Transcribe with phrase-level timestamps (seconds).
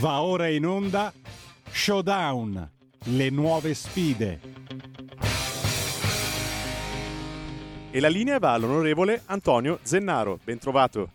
[0.00, 1.12] Va ora in onda
[1.70, 2.70] Showdown,
[3.04, 4.40] le nuove sfide.
[7.90, 10.38] E la linea va all'onorevole Antonio Zennaro.
[10.42, 11.10] Ben trovato.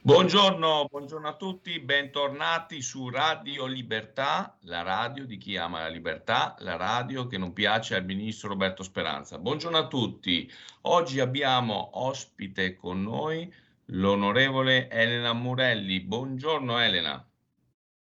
[0.00, 6.56] Buongiorno, buongiorno, a tutti, bentornati su Radio Libertà, la radio di chi ama la libertà,
[6.60, 9.38] la radio che non piace al ministro Roberto Speranza.
[9.38, 10.50] Buongiorno a tutti,
[10.82, 13.52] oggi abbiamo ospite con noi
[13.92, 16.00] l'onorevole Elena Murelli.
[16.00, 17.24] Buongiorno Elena.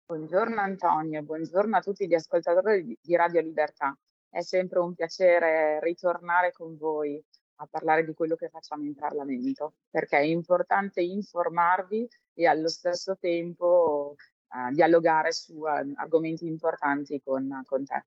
[0.06, 3.96] Buongiorno Antonio, buongiorno a tutti gli ascoltatori di Radio Libertà.
[4.28, 7.22] È sempre un piacere ritornare con voi
[7.56, 13.16] a parlare di quello che facciamo in Parlamento, perché è importante informarvi e allo stesso
[13.18, 14.16] tempo
[14.48, 18.04] uh, dialogare su uh, argomenti importanti con, con te.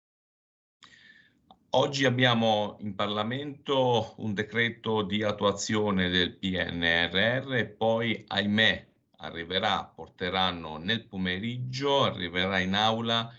[1.76, 8.86] Oggi abbiamo in Parlamento un decreto di attuazione del PNRR e poi, ahimè,
[9.18, 13.34] arriverà, porteranno nel pomeriggio, arriverà in aula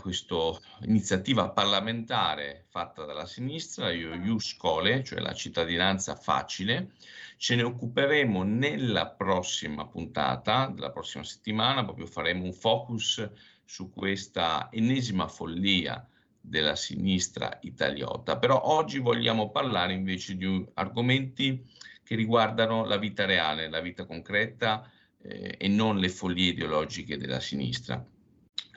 [0.00, 6.92] questa iniziativa parlamentare fatta dalla sinistra, Ius Cole, cioè la cittadinanza facile.
[7.36, 13.28] Ce ne occuperemo nella prossima puntata, della prossima settimana, proprio faremo un focus
[13.66, 16.02] su questa ennesima follia
[16.46, 18.38] della sinistra italiota.
[18.38, 21.64] Però oggi vogliamo parlare invece di argomenti
[22.02, 24.88] che riguardano la vita reale, la vita concreta
[25.20, 28.04] eh, e non le follie ideologiche della sinistra.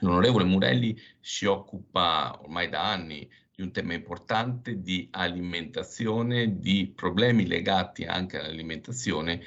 [0.00, 7.46] L'onorevole Murelli si occupa ormai da anni di un tema importante di alimentazione, di problemi
[7.46, 9.42] legati anche all'alimentazione,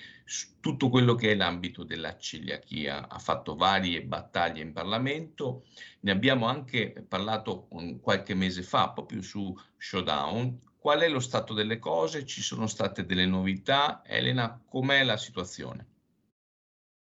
[0.60, 3.10] tutto quello che è l'ambito della celiachia.
[3.10, 5.66] Ha fatto varie battaglie in Parlamento,
[6.02, 7.68] ne abbiamo anche parlato
[8.02, 10.60] qualche mese fa proprio su Showdown.
[10.78, 12.26] Qual è lo stato delle cose?
[12.26, 14.04] Ci sono state delle novità?
[14.06, 15.88] Elena, com'è la situazione?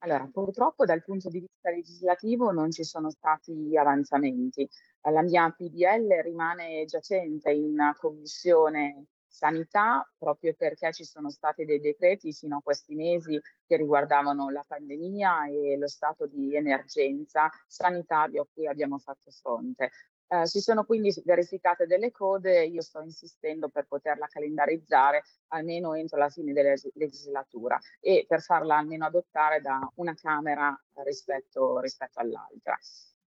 [0.04, 4.68] Allora, purtroppo dal punto di vista legislativo non ci sono stati avanzamenti.
[5.10, 12.34] La mia PDL rimane giacente in commissione sanità proprio perché ci sono stati dei decreti
[12.34, 18.48] fino a questi mesi che riguardavano la pandemia e lo stato di emergenza sanitario a
[18.54, 19.90] cui abbiamo fatto fronte.
[20.28, 26.18] Eh, si sono quindi verificate delle code, io sto insistendo per poterla calendarizzare almeno entro
[26.18, 32.78] la fine della legislatura e per farla almeno adottare da una Camera rispetto, rispetto all'altra.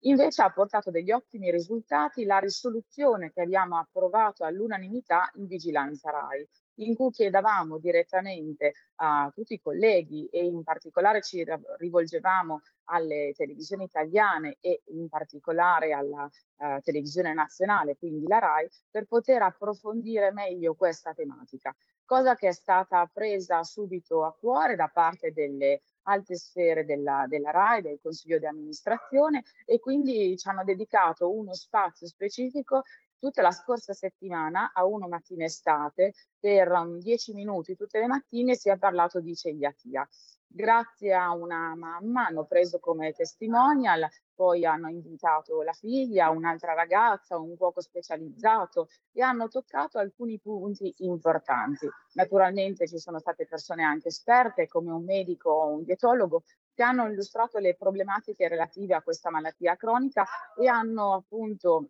[0.05, 6.47] Invece ha portato degli ottimi risultati la risoluzione che abbiamo approvato all'unanimità in vigilanza RAI,
[6.75, 11.45] in cui chiedavamo direttamente a tutti i colleghi e in particolare ci
[11.77, 19.05] rivolgevamo alle televisioni italiane e in particolare alla uh, televisione nazionale, quindi la RAI, per
[19.05, 21.75] poter approfondire meglio questa tematica,
[22.05, 27.49] cosa che è stata presa subito a cuore da parte delle alte sfere della, della
[27.51, 32.83] RAI, del Consiglio di amministrazione e quindi ci hanno dedicato uno spazio specifico
[33.25, 38.53] tutta la scorsa settimana a uno mattina estate per um, dieci minuti tutte le mattine
[38.53, 40.07] si è parlato di celiachia.
[40.47, 47.39] Grazie a una mamma hanno preso come testimonial, poi hanno invitato la figlia, un'altra ragazza,
[47.39, 51.89] un cuoco specializzato e hanno toccato alcuni punti importanti.
[52.13, 56.43] Naturalmente ci sono state persone anche esperte come un medico o un dietologo
[56.75, 60.25] che hanno illustrato le problematiche relative a questa malattia cronica
[60.55, 61.89] e hanno appunto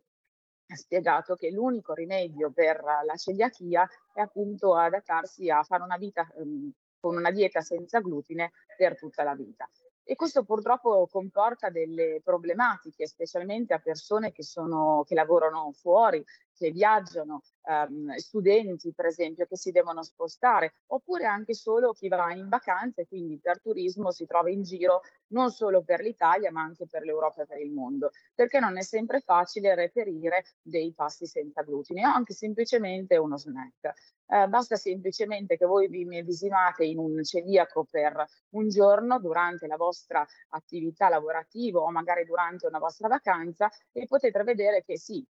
[0.67, 6.27] ha spiegato che l'unico rimedio per la celiachia è appunto adattarsi a fare una vita
[6.35, 9.69] um, con una dieta senza glutine per tutta la vita.
[10.03, 16.23] E questo purtroppo comporta delle problematiche, specialmente a persone che, sono, che lavorano fuori,
[16.55, 22.33] che viaggiano, ehm, studenti per esempio che si devono spostare, oppure anche solo chi va
[22.33, 26.61] in vacanza e quindi per turismo si trova in giro non solo per l'Italia ma
[26.61, 31.25] anche per l'Europa e per il mondo, perché non è sempre facile reperire dei pasti
[31.25, 33.93] senza glutine o anche semplicemente uno snack.
[34.27, 39.75] Eh, basta semplicemente che voi vi medesimate in un celiaco per un giorno durante la
[39.77, 45.23] vostra attività lavorativa o magari durante una vostra vacanza e potete vedere che sì,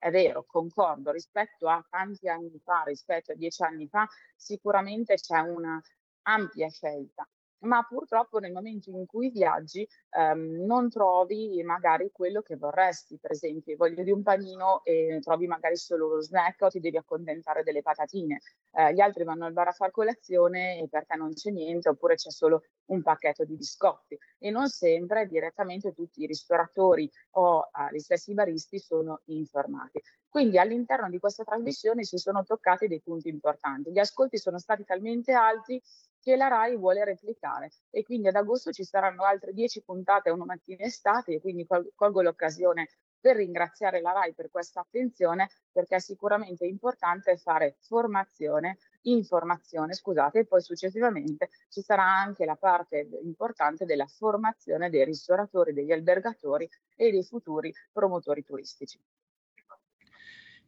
[0.00, 5.40] è vero, concordo, rispetto a tanti anni fa, rispetto a dieci anni fa, sicuramente c'è
[5.40, 5.80] una
[6.22, 7.28] ampia scelta
[7.60, 13.32] ma purtroppo nel momento in cui viaggi ehm, non trovi magari quello che vorresti, per
[13.32, 17.62] esempio voglio di un panino e trovi magari solo lo snack o ti devi accontentare
[17.62, 18.40] delle patatine,
[18.72, 21.88] eh, gli altri vanno al bar a far colazione e per te non c'è niente
[21.88, 24.18] oppure c'è solo un pacchetto di biscotti.
[24.38, 30.00] E non sempre direttamente tutti i ristoratori o eh, gli stessi baristi sono informati.
[30.30, 34.84] Quindi all'interno di questa trasmissione si sono toccati dei punti importanti, gli ascolti sono stati
[34.84, 35.82] talmente alti
[36.20, 40.44] che la RAI vuole replicare e quindi ad agosto ci saranno altre 10 puntate una
[40.44, 42.88] mattina estate e quindi col- colgo l'occasione
[43.18, 50.38] per ringraziare la RAI per questa attenzione perché è sicuramente importante fare formazione, informazione, scusate,
[50.38, 56.68] e poi successivamente ci sarà anche la parte importante della formazione dei ristoratori, degli albergatori
[56.94, 59.00] e dei futuri promotori turistici.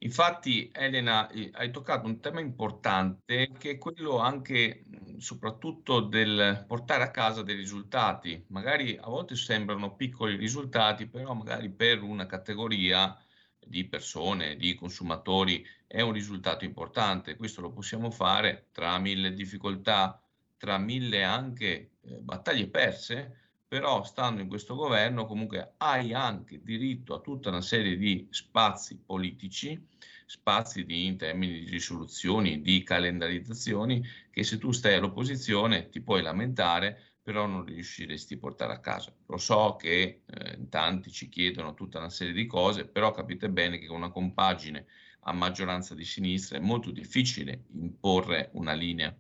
[0.02, 4.84] Infatti, Elena, hai toccato un tema importante che è quello anche
[5.18, 8.44] soprattutto del portare a casa dei risultati.
[8.48, 13.16] Magari a volte sembrano piccoli risultati, però magari per una categoria
[13.64, 17.36] di persone, di consumatori, è un risultato importante.
[17.36, 20.20] Questo lo possiamo fare tra mille difficoltà,
[20.56, 23.41] tra mille anche eh, battaglie perse,
[23.72, 28.98] però stando in questo governo comunque hai anche diritto a tutta una serie di spazi
[28.98, 29.82] politici,
[30.26, 36.20] spazi di, in termini di risoluzioni, di calendarizzazioni, che se tu stai all'opposizione ti puoi
[36.20, 39.10] lamentare, però non riusciresti a portare a casa.
[39.28, 43.78] Lo so che eh, tanti ci chiedono tutta una serie di cose, però capite bene
[43.78, 44.84] che con una compagine
[45.20, 49.16] a maggioranza di sinistra è molto difficile imporre una linea.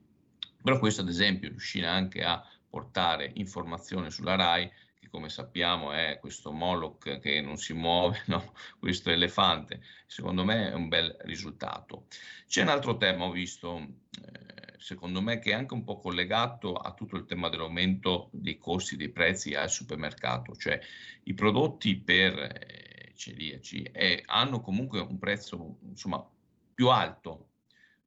[0.62, 6.16] Però questo ad esempio riuscire anche a portare informazione sulla RAI, che come sappiamo è
[6.18, 8.54] questo Moloch che non si muove, no?
[8.78, 12.06] questo elefante, secondo me è un bel risultato.
[12.46, 16.72] C'è un altro tema, ho visto, eh, secondo me, che è anche un po' collegato
[16.72, 20.80] a tutto il tema dell'aumento dei costi, dei prezzi al supermercato, cioè
[21.24, 26.26] i prodotti per eh, celiaci eh, hanno comunque un prezzo insomma,
[26.72, 27.48] più alto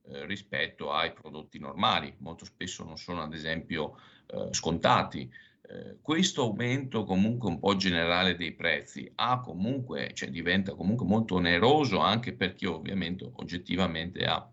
[0.08, 3.98] eh, rispetto ai prodotti normali, molto spesso non sono ad esempio
[4.28, 5.32] eh, scontati.
[5.68, 9.12] Eh, questo aumento comunque un po' generale dei prezzi
[9.42, 14.48] comunque, cioè diventa comunque molto oneroso anche per chi ovviamente oggettivamente ha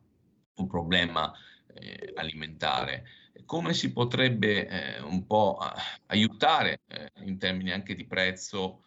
[0.54, 1.30] un problema
[1.74, 3.04] eh, alimentare.
[3.44, 5.58] Come si potrebbe eh, un po'
[6.06, 6.80] aiutare
[7.24, 8.84] in termini anche di prezzo?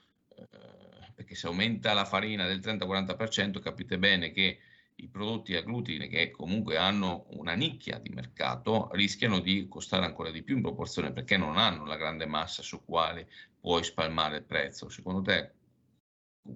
[1.16, 4.60] perché se aumenta la farina del 30-40% capite bene che
[4.98, 10.32] i prodotti a glutine che comunque hanno una nicchia di mercato rischiano di costare ancora
[10.32, 13.28] di più in proporzione perché non hanno la grande massa su quale
[13.60, 14.90] puoi spalmare il prezzo.
[14.90, 15.54] Secondo te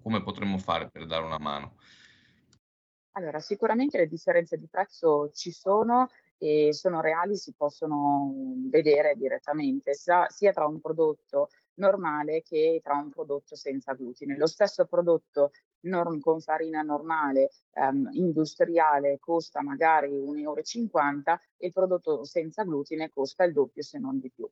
[0.01, 1.75] come potremmo fare per dare una mano?
[3.13, 8.31] Allora, sicuramente le differenze di prezzo ci sono e sono reali, si possono
[8.69, 11.50] vedere direttamente, sia tra un prodotto
[11.80, 14.38] normale che tra un prodotto senza glutine.
[14.38, 20.62] Lo stesso prodotto norm, con farina normale um, industriale costa magari 1,50 euro
[21.58, 24.50] e il prodotto senza glutine costa il doppio se non di più.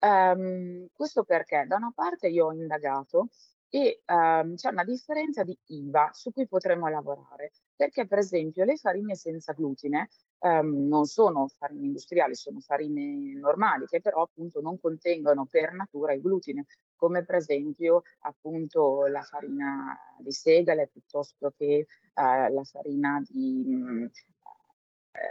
[0.00, 3.28] Um, questo perché da una parte io ho indagato
[3.68, 8.76] e um, c'è una differenza di IVA su cui potremmo lavorare, perché per esempio le
[8.76, 10.10] farine senza glutine
[10.42, 16.12] um, non sono farine industriali, sono farine normali che però appunto non contengono per natura
[16.12, 16.66] il glutine,
[16.96, 24.10] come per esempio appunto la farina di segale piuttosto che uh, la farina di, mh,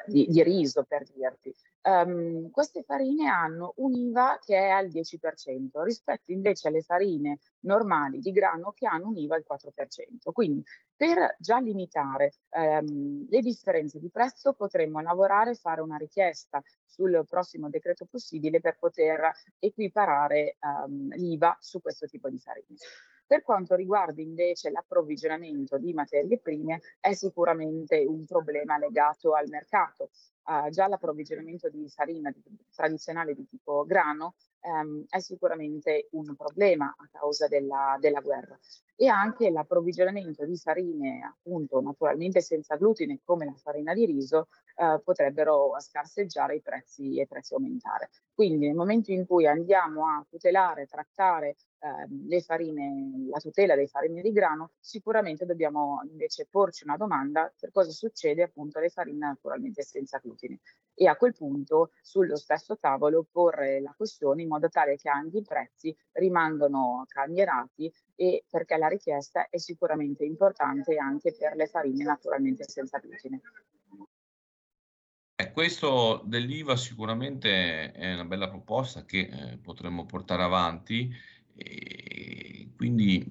[0.07, 1.53] di, di riso per dirti.
[1.83, 8.31] Um, queste farine hanno un'IVA che è al 10% rispetto invece alle farine normali di
[8.31, 10.31] grano che hanno un'IVA al 4%.
[10.31, 10.63] Quindi
[10.95, 17.67] per già limitare um, le differenze di prezzo potremmo lavorare, fare una richiesta sul prossimo
[17.69, 22.75] decreto possibile per poter equiparare um, l'IVA su questo tipo di farine.
[23.31, 30.09] Per quanto riguarda invece l'approvvigionamento di materie prime, è sicuramente un problema legato al mercato.
[30.69, 32.41] Già l'approvvigionamento di farina di,
[32.73, 38.57] tradizionale di tipo grano um, è sicuramente un problema a causa della, della, guerra
[38.95, 45.01] e anche l'approvvigionamento di farine appunto naturalmente senza glutine come la farina di riso uh,
[45.03, 48.09] potrebbero scarseggiare i prezzi e prezzi aumentare.
[48.33, 51.55] Quindi nel momento in cui andiamo a tutelare, trattare
[52.27, 57.71] Le farine, la tutela dei farine di grano, sicuramente dobbiamo invece porci una domanda per
[57.71, 60.59] cosa succede appunto alle farine naturalmente senza glutine
[60.93, 65.37] e a quel punto sullo stesso tavolo porre la questione in modo tale che anche
[65.37, 72.03] i prezzi rimangano calmierati e perché la richiesta è sicuramente importante anche per le farine
[72.03, 73.41] naturalmente senza glutine.
[75.35, 81.11] Eh, questo dell'IVA sicuramente è una bella proposta che eh, potremmo portare avanti
[82.75, 83.25] quindi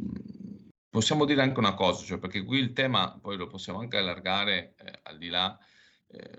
[0.88, 4.75] possiamo dire anche una cosa, cioè perché qui il tema poi lo possiamo anche allargare
[4.76, 5.58] eh, al di là,
[6.08, 6.38] eh,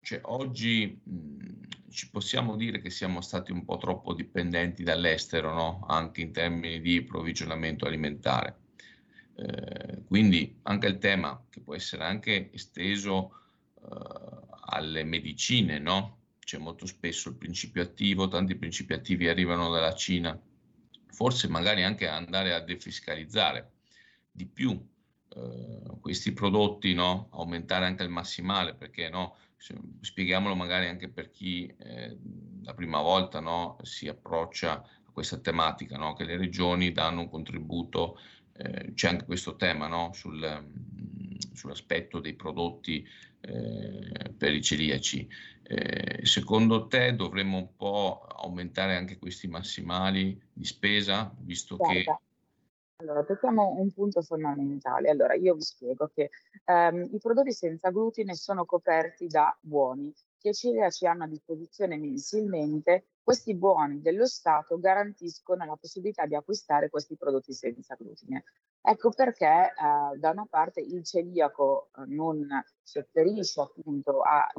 [0.00, 5.84] cioè oggi mh, ci possiamo dire che siamo stati un po' troppo dipendenti dall'estero, no?
[5.88, 8.58] anche in termini di provvigionamento alimentare.
[9.36, 13.38] Eh, quindi anche il tema che può essere anche esteso
[13.80, 16.18] eh, alle medicine, no?
[16.40, 20.38] c'è molto spesso il principio attivo, tanti principi attivi arrivano dalla Cina,
[21.14, 23.70] forse magari anche andare a defiscalizzare
[24.30, 24.70] di più
[25.36, 27.28] eh, questi prodotti, no?
[27.30, 29.36] aumentare anche il massimale, perché no?
[30.00, 32.18] spieghiamolo magari anche per chi eh,
[32.62, 33.78] la prima volta no?
[33.82, 38.18] si approccia a questa tematica, che le regioni danno un contributo,
[38.56, 39.88] eh, c'è anche questo tema?
[40.12, 43.06] Sul, mm, sull'aspetto dei prodotti
[43.46, 45.28] eh, per i celiaci.
[45.62, 51.94] Eh, secondo te dovremmo un po' aumentare anche questi massimali di spesa, visto Guarda.
[51.94, 52.18] che
[52.96, 55.10] allora, tocchiamo un punto fondamentale.
[55.10, 56.30] Allora, io vi spiego che
[56.64, 61.96] ehm, i prodotti senza glutine sono coperti da buoni che i celiaci hanno a disposizione
[61.96, 63.06] mensilmente.
[63.24, 68.44] Questi buoni dello Stato garantiscono la possibilità di acquistare questi prodotti senza glutine.
[68.82, 72.46] Ecco perché eh, da una parte il celiaco eh, non
[72.82, 74.52] sopperisce appunto a, a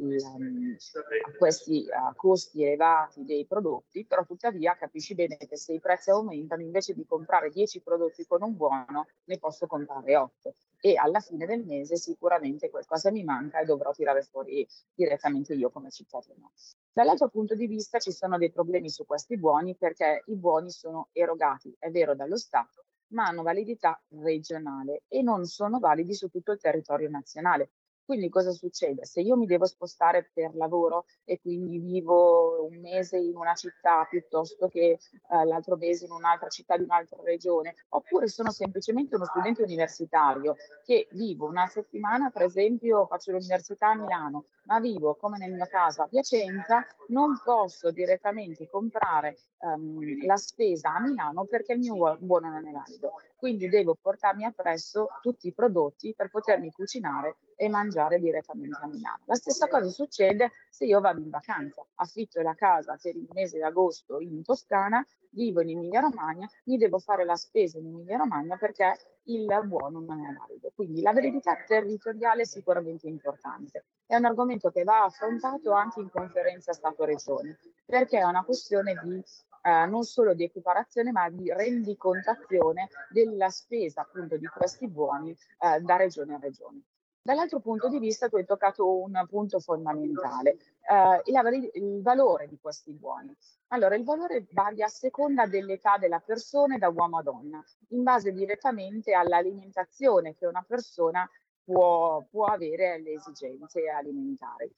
[1.38, 6.62] questi a costi elevati dei prodotti, però tuttavia capisci bene che se i prezzi aumentano
[6.62, 10.54] invece di comprare 10 prodotti con un buono ne posso comprare 8
[10.86, 14.64] e alla fine del mese sicuramente qualcosa mi manca e dovrò tirare fuori
[14.94, 16.52] direttamente io come cittadino.
[16.92, 21.08] Dall'altro punto di vista ci sono dei problemi su questi buoni perché i buoni sono
[21.10, 26.52] erogati, è vero, dallo Stato, ma hanno validità regionale e non sono validi su tutto
[26.52, 27.70] il territorio nazionale.
[28.06, 29.04] Quindi cosa succede?
[29.04, 34.06] Se io mi devo spostare per lavoro e quindi vivo un mese in una città
[34.08, 39.24] piuttosto che eh, l'altro mese in un'altra città di un'altra regione, oppure sono semplicemente uno
[39.24, 45.38] studente universitario che vivo una settimana, per esempio faccio l'università a Milano, ma vivo come
[45.38, 51.72] nel mio caso a Piacenza, non posso direttamente comprare um, la spesa a Milano perché
[51.72, 53.14] il mio buono non è valido.
[53.36, 59.22] Quindi devo portarmi appresso tutti i prodotti per potermi cucinare e mangiare direttamente a Milano.
[59.24, 63.56] La stessa cosa succede se io vado in vacanza, affitto la casa per il mese
[63.56, 68.18] di agosto in Toscana, vivo in Emilia Romagna, mi devo fare la spesa in Emilia
[68.18, 70.70] Romagna perché il buono non è valido.
[70.74, 73.86] Quindi la veridità territoriale è sicuramente importante.
[74.06, 79.22] È un argomento che va affrontato anche in conferenza Stato-Regione, perché è una questione di
[79.62, 85.80] eh, non solo di equiparazione, ma di rendicontazione della spesa appunto di questi buoni eh,
[85.80, 86.82] da regione a regione.
[87.26, 92.56] Dall'altro punto di vista tu hai toccato un punto fondamentale, eh, il, il, valore di
[92.60, 93.36] questi buoni.
[93.70, 98.30] Allora, il valore varia a seconda dell'età della persona da uomo a donna, in base
[98.30, 101.28] direttamente all'alimentazione che una persona
[101.64, 104.72] può, può avere alle esigenze alimentari.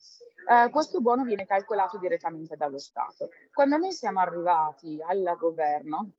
[0.51, 3.29] Eh, questo buono viene calcolato direttamente dallo Stato.
[3.53, 6.13] Quando noi siamo arrivati al governo,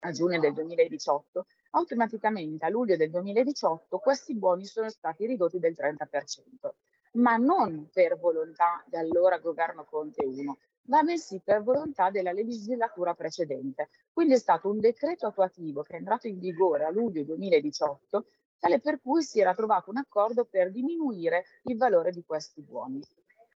[0.00, 5.74] a giugno del 2018, automaticamente a luglio del 2018 questi buoni sono stati ridotti del
[5.76, 6.70] 30%,
[7.12, 13.90] ma non per volontà dell'allora governo Conte 1, ma bensì per volontà della legislatura precedente.
[14.12, 18.26] Quindi è stato un decreto attuativo che è entrato in vigore a luglio 2018,
[18.58, 23.00] tale per cui si era trovato un accordo per diminuire il valore di questi buoni.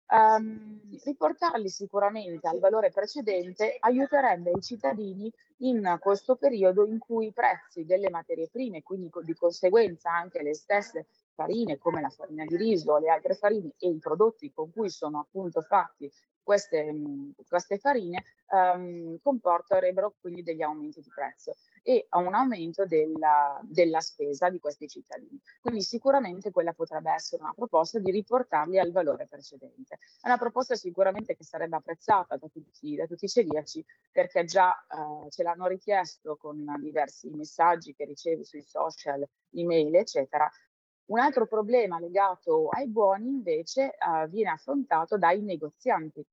[0.09, 7.33] Um, riportarli sicuramente al valore precedente aiuterebbe i cittadini in questo periodo in cui i
[7.33, 12.57] prezzi delle materie prime, quindi di conseguenza anche le stesse farine come la farina di
[12.57, 16.11] riso, le altre farine e i prodotti con cui sono appunto fatti
[16.43, 16.95] queste,
[17.49, 24.49] queste farine um, comporterebbero quindi degli aumenti di prezzo e un aumento della, della, spesa
[24.49, 25.41] di questi cittadini.
[25.61, 29.99] Quindi sicuramente quella potrebbe essere una proposta di riportarli al valore precedente.
[30.21, 34.73] È una proposta sicuramente che sarebbe apprezzata da tutti, da tutti i celiaci perché già
[34.73, 40.49] eh, ce l'hanno richiesto con diversi messaggi che ricevo sui social, email, eccetera,
[41.07, 46.25] un altro problema legato ai buoni invece uh, viene affrontato dai negozianti,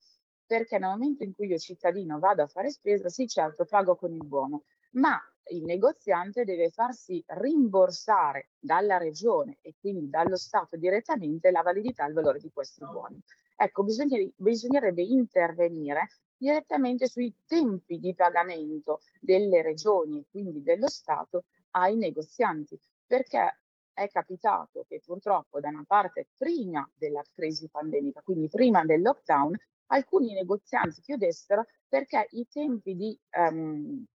[0.46, 4.14] perché nel momento in cui io cittadino vado a fare spesa, sì certo pago con
[4.14, 5.20] il buono, ma
[5.52, 12.10] il negoziante deve farsi rimborsare dalla regione e quindi dallo Stato direttamente la validità e
[12.10, 13.20] il valore di questi buoni.
[13.56, 16.08] Ecco, bisognerebbe intervenire
[16.38, 23.60] direttamente sui tempi di pagamento delle regioni e quindi dello Stato ai negozianti, perché
[24.00, 29.56] è capitato che purtroppo da una parte prima della crisi pandemica, quindi prima del lockdown,
[29.88, 34.06] alcuni negozianti chiudessero perché i tempi di, um,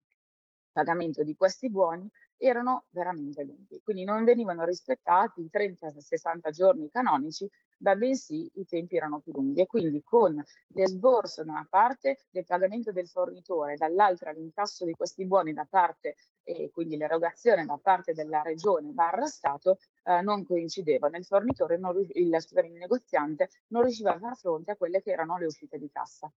[0.72, 2.08] pagamento di questi buoni
[2.46, 7.48] erano veramente lunghi, quindi non venivano rispettati i 30-60 giorni canonici,
[7.78, 12.44] ma bensì i tempi erano più lunghi e quindi con l'esborso da una parte del
[12.44, 18.12] pagamento del fornitore, dall'altra l'incasso di questi buoni da parte e quindi l'erogazione da parte
[18.12, 21.16] della regione barra Stato eh, non coincidevano.
[21.16, 25.38] Il fornitore, non, il, il negoziante, non riusciva a far fronte a quelle che erano
[25.38, 26.30] le uscite di cassa.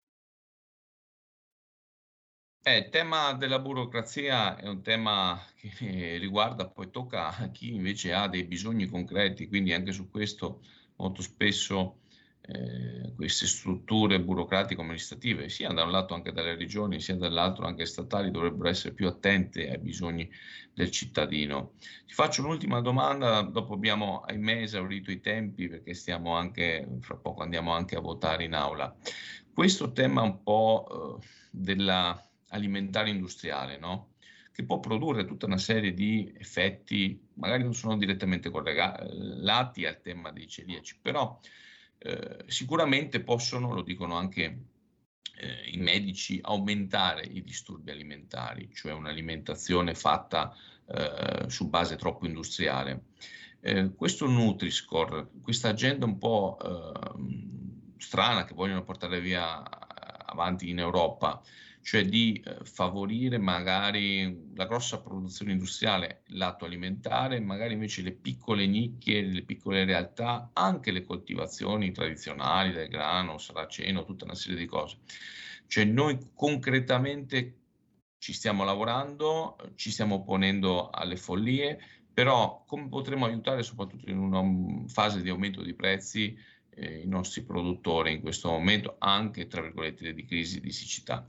[2.66, 8.14] Eh, il tema della burocrazia è un tema che riguarda, poi tocca a chi invece
[8.14, 10.62] ha dei bisogni concreti, quindi anche su questo
[10.96, 11.98] molto spesso
[12.40, 17.84] eh, queste strutture burocratiche amministrative, sia da un lato anche dalle regioni, sia dall'altro anche
[17.84, 20.26] statali, dovrebbero essere più attente ai bisogni
[20.72, 21.72] del cittadino.
[22.06, 27.42] Ti faccio un'ultima domanda, dopo abbiamo ahimè esaurito i tempi perché stiamo anche, fra poco
[27.42, 28.96] andiamo anche a votare in aula.
[29.52, 32.18] Questo tema un po' eh, della
[32.54, 34.12] alimentare industriale, no?
[34.54, 40.30] che può produrre tutta una serie di effetti, magari non sono direttamente correlati al tema
[40.30, 41.40] dei celiaci, però
[41.98, 44.44] eh, sicuramente possono, lo dicono anche
[45.38, 50.54] eh, i medici, aumentare i disturbi alimentari, cioè un'alimentazione fatta
[50.86, 53.06] eh, su base troppo industriale.
[53.60, 59.62] Eh, questo Nutri-Score, questa agenda un po' ehm, strana che vogliono portare via
[60.26, 61.42] avanti in Europa,
[61.84, 68.66] cioè di eh, favorire magari la grossa produzione industriale, lato alimentare, magari invece le piccole
[68.66, 74.64] nicchie, le piccole realtà, anche le coltivazioni tradizionali del grano, saraceno, tutta una serie di
[74.64, 74.96] cose.
[75.66, 77.58] Cioè noi concretamente
[78.16, 81.78] ci stiamo lavorando, ci stiamo opponendo alle follie,
[82.14, 84.42] però come potremo aiutare soprattutto in una
[84.88, 86.34] fase di aumento di prezzi
[86.70, 91.28] eh, i nostri produttori in questo momento, anche tra virgolette di crisi di siccità?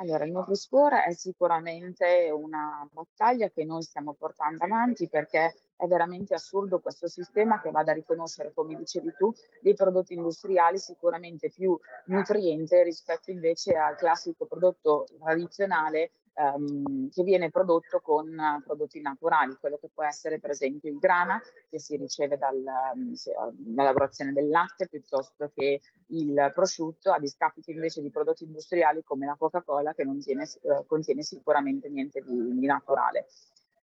[0.00, 6.32] Allora, il Nutri-Score è sicuramente una battaglia che noi stiamo portando avanti perché è veramente
[6.32, 9.30] assurdo questo sistema che vada a riconoscere, come dicevi tu,
[9.60, 17.50] dei prodotti industriali sicuramente più nutrienti rispetto invece al classico prodotto tradizionale ehm, che viene
[17.50, 22.38] prodotto con prodotti naturali, quello che può essere per esempio il grana che si riceve
[22.38, 29.02] dal, dalla lavorazione del latte piuttosto che il prosciutto, a discapito invece di prodotti industriali
[29.04, 33.26] come la Coca-Cola che non tiene, eh, contiene sicuramente niente di, di naturale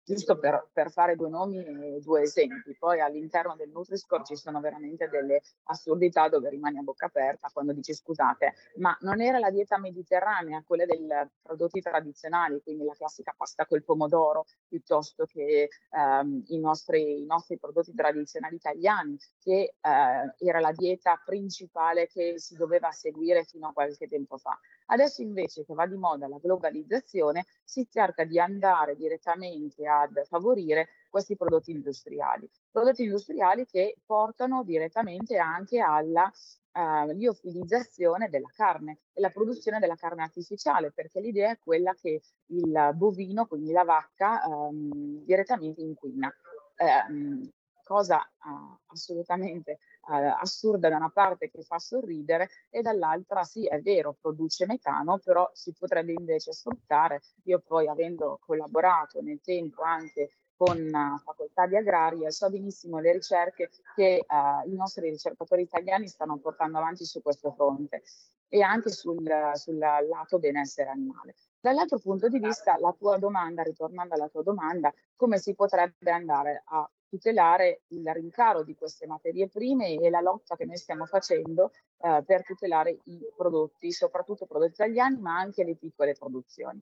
[0.06, 2.76] giusto per, per, fare due nomi e due esempi.
[2.78, 7.74] Poi all'interno del Nutri-Score ci sono veramente delle assurdità dove rimani a bocca aperta quando
[7.74, 11.08] dici scusate, ma non era la dieta mediterranea, quella dei
[11.42, 17.58] prodotti tradizionali, quindi la classica pasta col pomodoro, piuttosto che ehm, i, nostri, i, nostri,
[17.58, 23.74] prodotti tradizionali italiani, che eh, era la dieta principale che si doveva seguire fino a
[23.74, 24.58] qualche tempo fa.
[24.88, 30.90] Adesso invece che va di moda la globalizzazione, si cerca di andare direttamente ad favorire
[31.10, 32.50] questi prodotti industriali.
[32.70, 36.32] Prodotti industriali che portano direttamente anche alla
[36.74, 42.22] uh, liofilizzazione della carne e la produzione della carne artificiale, perché l'idea è quella che
[42.48, 46.34] il bovino, quindi la vacca, um, direttamente inquina.
[46.78, 47.50] Um,
[47.86, 54.16] cosa uh, assolutamente assurda da una parte che fa sorridere e dall'altra sì è vero
[54.20, 60.78] produce metano però si potrebbe invece sfruttare io poi avendo collaborato nel tempo anche con
[60.78, 66.38] uh, facoltà di agraria so benissimo le ricerche che uh, i nostri ricercatori italiani stanno
[66.38, 68.04] portando avanti su questo fronte
[68.48, 71.36] e anche sul, sul lato benessere animale.
[71.60, 76.62] Dall'altro punto di vista, la tua domanda, ritornando alla tua domanda, come si potrebbe andare
[76.66, 81.72] a tutelare il rincaro di queste materie prime e la lotta che noi stiamo facendo
[82.00, 86.82] eh, per tutelare i prodotti, soprattutto prodotti italiani, ma anche le piccole produzioni.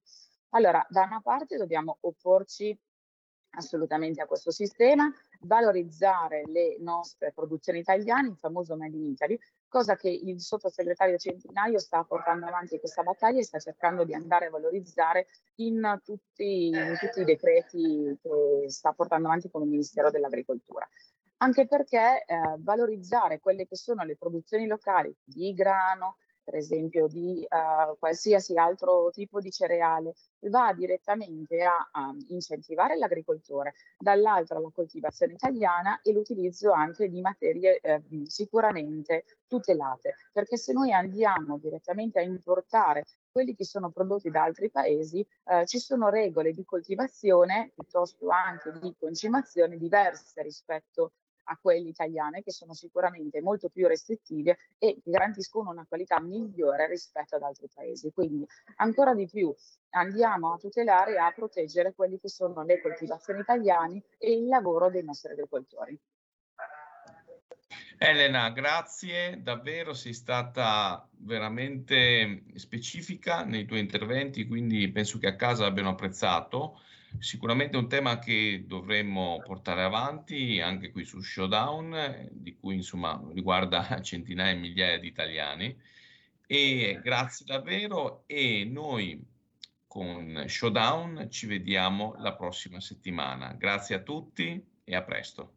[0.49, 2.77] Allora, da una parte dobbiamo opporci
[3.55, 9.39] assolutamente a questo sistema, valorizzare le nostre produzioni italiane, il famoso Made in Italy,
[9.73, 14.45] cosa che il sottosegretario Centinaio sta portando avanti questa battaglia e sta cercando di andare
[14.45, 20.11] a valorizzare in tutti, in tutti i decreti che sta portando avanti con il Ministero
[20.11, 20.87] dell'Agricoltura.
[21.37, 27.45] Anche perché eh, valorizzare quelle che sono le produzioni locali di grano, per esempio di
[27.47, 30.13] uh, qualsiasi altro tipo di cereale,
[30.49, 37.79] va direttamente a, a incentivare l'agricoltore, dall'altro la coltivazione italiana e l'utilizzo anche di materie
[37.79, 44.43] eh, sicuramente tutelate, perché se noi andiamo direttamente a importare quelli che sono prodotti da
[44.43, 51.13] altri paesi, eh, ci sono regole di coltivazione piuttosto anche di concimazione diverse rispetto
[51.45, 57.35] a quelle italiane che sono sicuramente molto più restrittive e garantiscono una qualità migliore rispetto
[57.35, 58.11] ad altri paesi.
[58.11, 58.45] Quindi
[58.77, 59.53] ancora di più
[59.91, 64.89] andiamo a tutelare e a proteggere quelle che sono le coltivazioni italiane e il lavoro
[64.89, 65.99] dei nostri agricoltori.
[67.97, 75.65] Elena, grazie, davvero sei stata veramente specifica nei tuoi interventi, quindi penso che a casa
[75.65, 76.81] abbiano apprezzato.
[77.19, 83.99] Sicuramente un tema che dovremmo portare avanti anche qui su Showdown, di cui insomma riguarda
[84.01, 85.77] centinaia e migliaia di italiani.
[86.45, 89.21] E grazie davvero e noi
[89.87, 93.53] con Showdown ci vediamo la prossima settimana.
[93.53, 95.53] Grazie a tutti e a presto.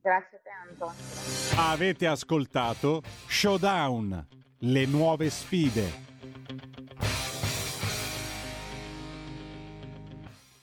[0.00, 1.70] Grazie a te Antonio.
[1.70, 4.26] Avete ascoltato Showdown,
[4.58, 6.10] le nuove sfide